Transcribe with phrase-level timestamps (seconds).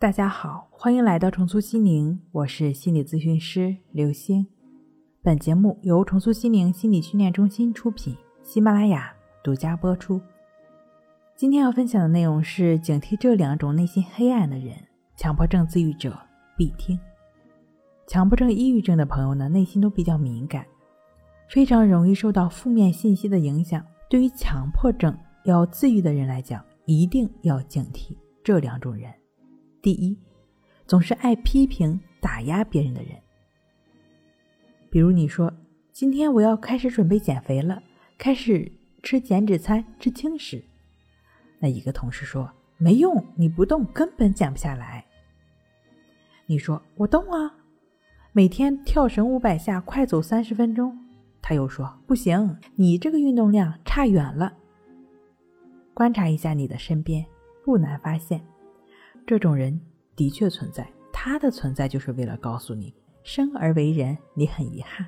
[0.00, 4.46] 大家好，欢迎来到重塑心灵，我是心理咨询师刘星。
[5.22, 9.12] 本节目由重塑心灵心理训练中心出品，喜马拉雅
[9.42, 10.20] 独家播出。
[11.34, 14.76] 今天要分享的内容是：警惕这两种内心黑暗的人，
[15.16, 16.16] 强迫症自愈者
[16.56, 16.96] 必听。
[18.06, 20.64] 强迫症、抑郁症的朋友呢，内心都比较敏感，
[21.48, 23.84] 非常容易受到负面信息的影响。
[24.08, 25.12] 对于强迫症
[25.42, 29.12] 要自愈的人来讲，一定要警惕这两种人。
[29.80, 30.18] 第一，
[30.86, 33.12] 总是爱批评、打压别人的人。
[34.90, 35.52] 比如你说
[35.92, 37.82] ：“今天我要开始准备减肥了，
[38.16, 38.70] 开始
[39.02, 40.62] 吃减脂餐，吃轻食。”
[41.60, 45.04] 那一个同事说：“没用，你不动根本减不下来。”
[46.46, 47.54] 你说：“我动啊，
[48.32, 50.98] 每天跳绳五百下，快走三十分钟。”
[51.42, 54.56] 他又说：“不行，你这个运动量差远了。”
[55.94, 57.24] 观察一下你的身边，
[57.64, 58.40] 不难发现，
[59.28, 59.78] 这种人
[60.16, 60.88] 的确存在。
[61.12, 65.06] 他的存在就是为了告诉你，生而为人，你很遗憾。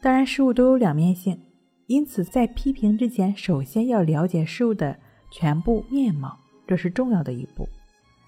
[0.00, 1.40] 当然，事物都有两面性，
[1.86, 4.98] 因此在批评之前，首先要了解事物的
[5.30, 7.68] 全部面貌，这是重要的一步。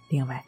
[0.09, 0.45] 另外，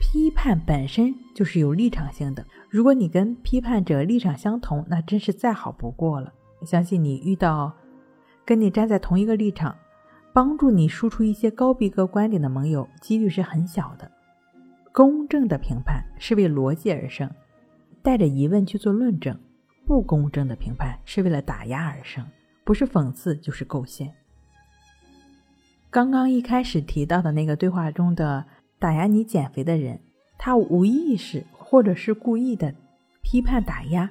[0.00, 6.32] 批判本身就是有立场性的，如果你跟批判者立场相同，那真是再好不过了。
[6.64, 7.70] 相信你遇到。
[8.46, 9.76] 跟你站在同一个立场，
[10.36, 14.12] 帮助你输出一些高逼格观点的盟友，几率是很小的。
[14.92, 17.30] 公正的评判是为逻辑而生，
[18.02, 19.34] 带着疑问去做论证；
[19.86, 22.22] 不公正的评判是为了打压而生，
[22.64, 24.12] 不是讽刺就是构陷。
[25.88, 28.44] 刚刚一开始提到的那个对话中的
[28.78, 29.98] 打压你减肥的人，
[30.36, 32.74] 他无意识或者是故意的
[33.22, 34.10] 批判打压，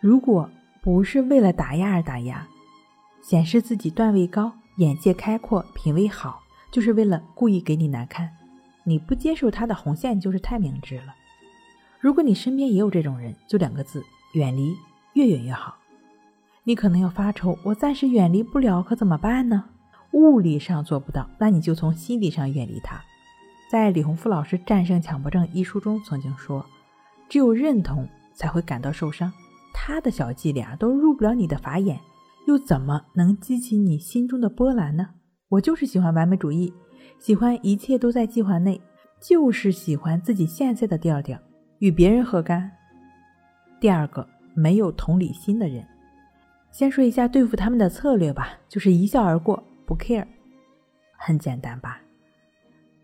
[0.00, 0.50] 如果
[0.82, 2.46] 不是为了打压而打压。
[3.22, 8.30] 显示自己段位高、眼界开阔、品味好，就是为了故意给你难看。
[8.84, 11.14] 你不接受他的红线，就是太明智了。
[12.00, 14.74] 如果你身边也有这种人，就两个字：远离，
[15.12, 15.76] 越远越好。
[16.64, 19.64] 你可能要发愁，我暂时远离不了，可怎么办呢？
[20.12, 23.00] 物理上做不到，那你就从心理上远离他。
[23.70, 26.66] 在李洪福老师《战胜强迫症》一书中曾经说
[27.28, 29.32] ：“只有认同才会感到受伤，
[29.72, 31.98] 他的小伎俩都入不了你的法眼。”
[32.46, 35.10] 又怎么能激起你心中的波澜呢？
[35.48, 36.72] 我就是喜欢完美主义，
[37.18, 38.80] 喜欢一切都在计划内，
[39.20, 41.38] 就是喜欢自己现在的调调，
[41.78, 42.70] 与别人何干？
[43.80, 45.86] 第二个，没有同理心的人，
[46.72, 50.26] 先说一下对付他们的策略吧，就是一笑而过，不 care，
[51.16, 52.00] 很简单吧？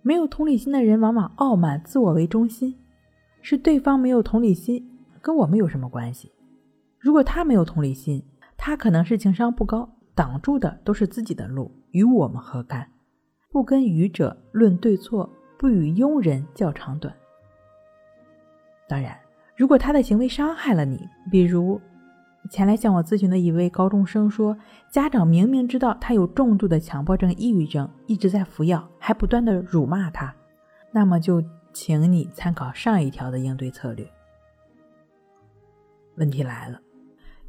[0.02, 2.74] 没有同理心的人往往傲慢、自我为中心，
[3.40, 4.84] 是对方没有同理心，
[5.20, 6.32] 跟我们有什么关系？
[6.98, 8.24] 如果他没有同理心。
[8.58, 12.90] 他可能是情商不高，挡住的都是自己的路，与我们何干？
[13.50, 17.14] 不跟愚者论对错，不与庸人较长短。
[18.86, 19.16] 当然，
[19.56, 21.80] 如果他的行为伤害了你，比如
[22.50, 24.56] 前来向我咨询的一位高中生说，
[24.90, 30.34] 家长明明知道他有重度的强迫症、抑郁症，一直在服药，还不断的辱骂他，
[30.90, 31.42] 那么就
[31.72, 34.06] 请你参考上一条的应对策略。
[36.16, 36.80] 问题来了。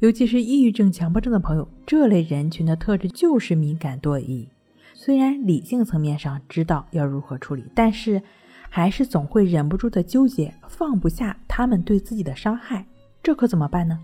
[0.00, 4.48] 尤其是抑郁症、强迫症的朋友，这类人群的特质就是敏感多疑。
[4.94, 8.22] 虽然理性层面上知道要如何处理，但是
[8.70, 12.86] 还是总会忍不住的纠结，放不下他们对自己的伤害。
[13.22, 14.00] 这可怎么办呢？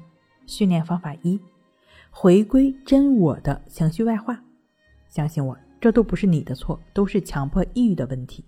[0.46, 1.40] 训练方法一：
[2.10, 4.38] 回归真我的情绪外化。
[5.08, 8.44] 相信我，这都不是你的错，都是强迫抑郁的问题。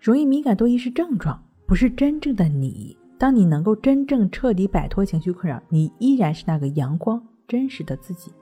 [0.00, 2.96] 容易敏感多疑是症状，不是真正的你。
[3.18, 8.32] 当你能够真正彻底摆脱情绪困扰，你依然是那个阳光真实的自己。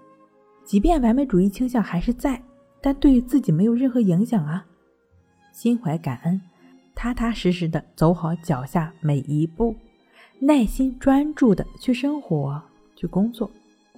[0.64, 2.42] 即便完美主义倾向还是在，
[2.82, 4.66] 但对于自己没有任何影响啊！
[5.50, 6.38] 心怀感恩，
[6.94, 9.74] 踏踏实实的走好脚下每一步，
[10.40, 12.62] 耐心专注的去生活、
[12.94, 13.50] 去工作，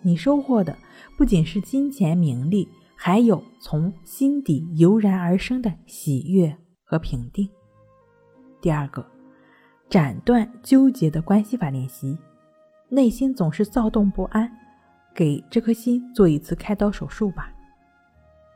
[0.02, 0.78] 你收获的
[1.16, 7.48] 不仅是金钱名利，还有从心底油然而生的喜悦和平定。
[8.60, 9.17] 第二个。
[9.88, 12.18] 斩断纠结的关系法练习，
[12.90, 14.50] 内心总是躁动不安，
[15.14, 17.50] 给这颗心做一次开刀手术吧。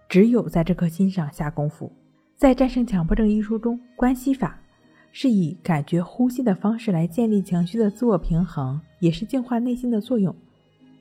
[0.09, 1.91] 只有在这颗心上下功夫，
[2.37, 4.59] 在《战胜强迫症》一书中，关系法
[5.11, 10.37] 是以感觉呼吸的方式来建立情绪的自我平衡，也是净化内心的作用。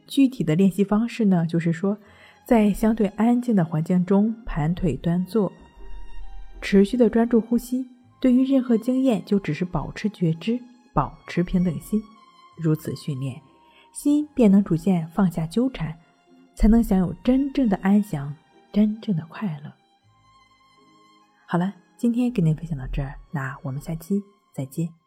[0.07, 1.97] 具体的练习方式呢，就是说，
[2.45, 5.51] 在相对安静的环境中盘腿端坐，
[6.61, 7.85] 持续的专注呼吸。
[8.21, 10.61] 对于任何经验，就只是保持觉知，
[10.93, 12.01] 保持平等心，
[12.55, 13.41] 如此训练，
[13.91, 15.99] 心便能逐渐放下纠缠，
[16.55, 18.33] 才能享有真正的安详，
[18.71, 19.73] 真正的快乐。
[21.47, 24.21] 好了，今天跟您分享到这儿，那我们下期
[24.53, 25.00] 再见。